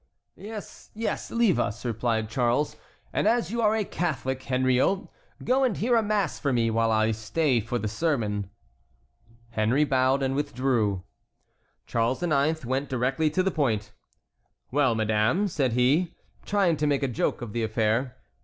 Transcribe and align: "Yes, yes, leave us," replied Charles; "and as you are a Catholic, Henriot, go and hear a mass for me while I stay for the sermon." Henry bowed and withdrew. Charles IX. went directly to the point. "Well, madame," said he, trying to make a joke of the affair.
"Yes, 0.37 0.89
yes, 0.95 1.29
leave 1.29 1.59
us," 1.59 1.85
replied 1.85 2.27
Charles; 2.27 2.75
"and 3.13 3.27
as 3.27 3.51
you 3.51 3.61
are 3.61 3.75
a 3.75 3.83
Catholic, 3.85 4.41
Henriot, 4.41 5.07
go 5.43 5.63
and 5.63 5.77
hear 5.77 5.95
a 5.95 6.01
mass 6.01 6.39
for 6.39 6.51
me 6.51 6.71
while 6.71 6.89
I 6.91 7.11
stay 7.11 7.59
for 7.59 7.77
the 7.77 7.87
sermon." 7.87 8.49
Henry 9.51 9.83
bowed 9.83 10.23
and 10.23 10.33
withdrew. 10.33 11.03
Charles 11.85 12.23
IX. 12.23 12.65
went 12.65 12.89
directly 12.89 13.29
to 13.29 13.43
the 13.43 13.51
point. 13.51 13.91
"Well, 14.71 14.95
madame," 14.95 15.47
said 15.47 15.73
he, 15.73 16.15
trying 16.47 16.77
to 16.77 16.87
make 16.87 17.03
a 17.03 17.07
joke 17.07 17.43
of 17.43 17.53
the 17.53 17.61
affair. 17.61 18.17